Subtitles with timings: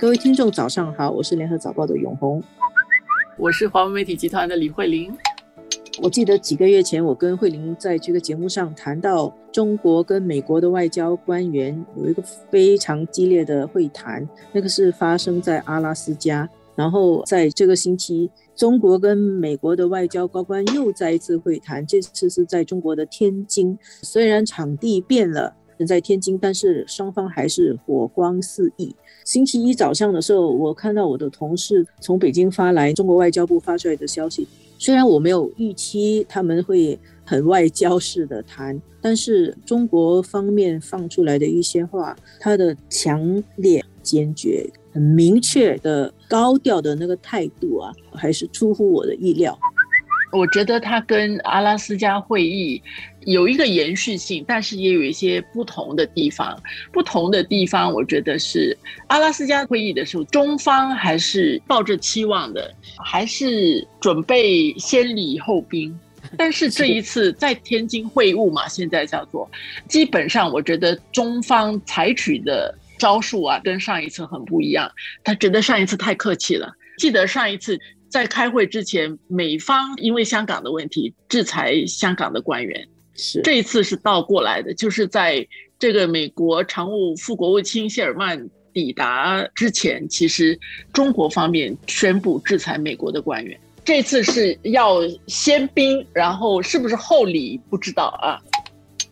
[0.00, 2.40] 各位听众，早上好，我是联合早报的永红，
[3.36, 5.12] 我是华文媒体集团的李慧玲。
[6.00, 16.48] 我记得几个月前，我跟慧玲在这个节目上谈到中国跟美国的外交官员有一个非常激烈的会谈，那个是发生在阿拉斯加。
[16.76, 23.76] 然后在这个星期，中国跟美国的外交高官又再一次会谈，这次是在中国的天津。
[24.02, 28.94] 虽然场地变了，人在天津，但是双方还是火光四溢。
[29.24, 34.46] 星期一早上的时候，我看到我的同事从北京发来中国外交部发出来的消息。
[34.76, 49.56] 虽然我没有预期他们会很外交式的谈，但是中国方面放出来的一些话，他的强烈、坚决、很明确的高调的那个态度啊，还是出乎我的意料。
[50.30, 52.82] 我觉得它跟阿拉斯加会议
[53.20, 56.60] 有一个延续性，但是也有一些不同的地方。
[56.92, 65.98] 不同的地方，我觉得是阿拉斯加会议的时候，中方还是抱着期望的，还是准备先礼后兵。
[66.36, 69.50] 但是这一次在天津会晤嘛，现在叫做，
[69.88, 74.90] 基本上我觉得中方采取的招数啊，跟上一次很不一样。
[75.24, 77.80] 他觉得上一次太客气了，记得上一次。
[78.08, 85.46] 在开会之前，美方因为香港的问题制裁香港的官员，是这一次是倒过来的，就是在
[85.78, 90.58] 这个美国常务副国务卿谢尔曼抵达之前，其实
[90.92, 98.40] 中国方面宣布制裁美国的官员，这次是要先兵，然后是不是后礼不知道啊？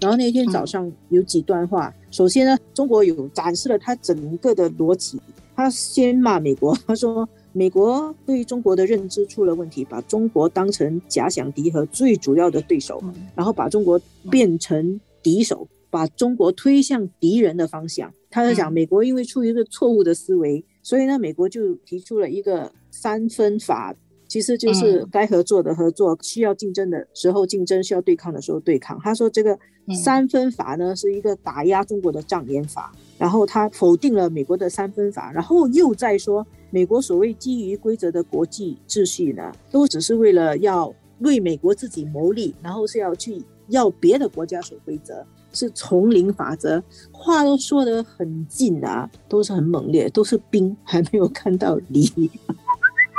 [0.00, 5.20] 然后那天早上有几段话，首先呢，中国有展示了他整个的逻辑，
[5.54, 7.28] 他先骂美国，他说。
[7.52, 13.02] 美国对中国的认知出了问题，把中国当成假想敌和最主要的对手，
[13.34, 18.12] 然后把中国变成敌手，把中国推向敌人的方向。
[18.30, 23.94] 他在讲美国因为出于一个错误的思维，所以呢，美国就提出了一个三分法。
[24.28, 29.00] 其实就是该合作的合作，需要竞争的时候竞争，需要对抗的时候对抗。
[29.02, 29.58] 他说这个
[30.04, 52.30] 三分法呢是一个打压中国的障眼法，然后他否定了美国的三分法，然后又在说美国所谓基于规则的国际秩序呢，都只是为了要为美国自己谋利，然后是要去要别的国家守规则，是丛林法则，话都说得很近啊，都是很猛烈，都是兵，还没有看到梨。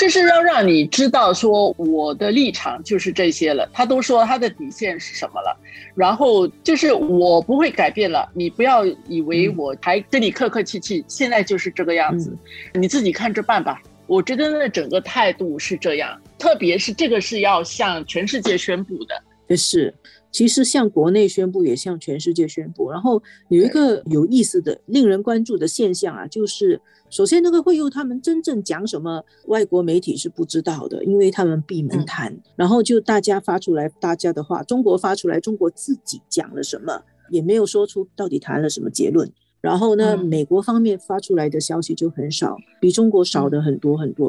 [0.00, 3.68] 就是要让你知道，说我的立场就是这些了。
[3.70, 5.54] 他都说他的底线是什么了，
[5.94, 8.26] 然后就是我不会改变了。
[8.32, 12.34] 你不要以为我还跟你客客气气，现在就是这个样子，
[12.72, 13.78] 你自己看着办吧。
[14.06, 19.94] 我觉得那整个态度是这样，特别是这个是要向全世界宣布的，也是。
[20.32, 22.88] 其实向国内宣布，也向全世界宣布。
[22.88, 32.32] 然后有一个有意思的、令人关注的现象啊，就是首先那个会议他们真正讲什么，外国媒体是不知道的，因为他们闭门谈。
[32.54, 39.28] 然后就大家发出来大家的话，中国发出来，中国自己讲了什么，也没有说出到底谈了什么结论。
[39.60, 44.28] 然后呢，美国方面发出来的消息就很少，比中国少的很多很多。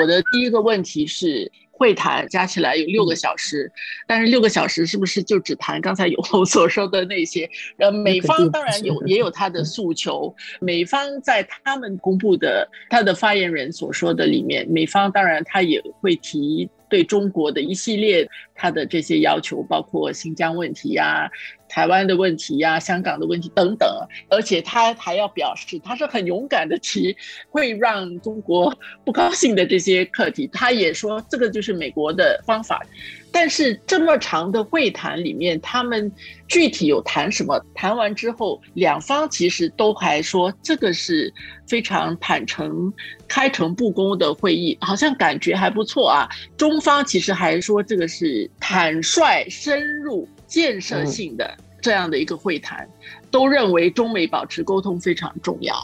[0.00, 1.52] 我的第一个问题是。
[1.82, 3.72] 会谈加起来有六个小时，
[4.06, 7.50] 但是六个小时是不是就只谈刚才有我所说的那些？
[7.78, 21.30] 呃，美方当然有也有他的诉求，美方在他们公布的他的发言人所说的里面，美方当然他也会提对中国的一系列他的这些要求，包括新疆问题呀。
[21.74, 23.88] 台湾的问题呀，香港的问题等等，
[24.28, 27.16] 而且他还要表示，他是很勇敢的提
[27.48, 28.76] 会让中国
[29.06, 30.46] 不高兴的这些课题。
[30.52, 32.84] 他也说，这个就是美国的方法。
[33.32, 36.12] 但是这么长的会谈里面，他们
[36.46, 37.58] 具体有谈什么？
[37.74, 41.32] 谈完之后，两方其实都还说这个是
[41.72, 42.92] 非常坦诚、
[43.26, 46.28] 开诚布公的会议，好像感觉还不错啊。
[46.54, 50.28] 中方其实还说这个是坦率、深入。
[50.52, 52.86] 建设性的这样的一个会谈，
[53.30, 55.74] 都认为中美保持沟通非常重要。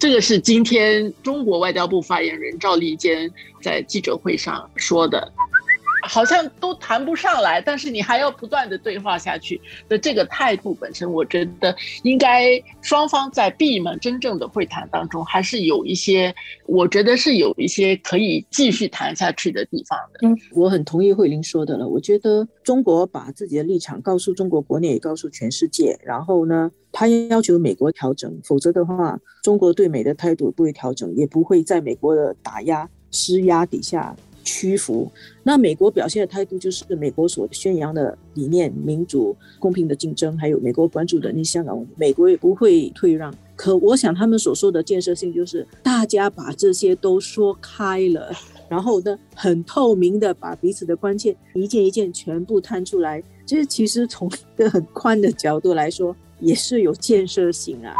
[0.00, 3.30] 这个是今天中国外交部发言人赵立坚
[3.62, 5.32] 在记者会上说的。
[6.06, 16.34] 好像都谈不上来，但是你还要不断的对话下去的这个态度本身，我觉得应该双方在闭门真正的会谈当中，还是有一些，
[16.66, 20.26] 我觉得是有一些可以继续谈下去的地方的。
[20.26, 21.86] 嗯，我很同意慧玲说的了。
[21.88, 34.14] 我觉得中国把自己的立场告诉中国国内，也告诉全世界，然后呢，他要求美国调整，否则的话，中国对美的态度不会调整，也不会在美国的打压施压底下。
[34.46, 35.10] 屈服，
[35.42, 43.34] 那美国表现的态度就是美国所宣扬的理念：民主、公平的竞争，还有美国关注的那香港问题，美国也不会退让。
[43.56, 48.30] 可我想他们所说的建设性，就是大家把这些都说开了，
[48.68, 53.20] 然后呢，很透明的把彼此的关切一件一件全部摊出来。
[53.44, 57.94] 这其实从一个很宽的角度来说，也是有建设性啊。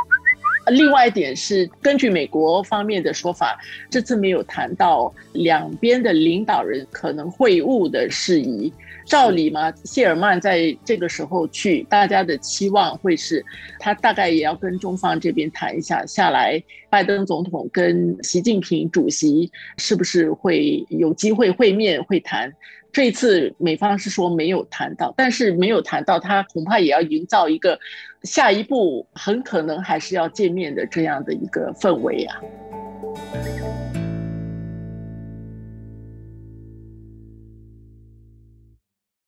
[0.67, 3.59] 另外一点是，根据美国方面的说法，
[3.89, 8.73] 这次没有谈到两边的领导人可能会晤的事宜。
[9.05, 13.45] 照理嘛，谢尔曼在这个时候去，大家的期望会是，
[13.79, 16.61] 他大概也要跟中方这边谈一下，下来
[16.91, 19.49] 拜登总统跟习近平主席
[19.79, 22.53] 是不是会有机会会面会谈。
[22.96, 27.78] 这次美方是说没有谈到，但是没有谈到，他恐怕也要营造一个
[28.22, 32.40] 下一步很可能还是要见面的这样的一个氛围呀。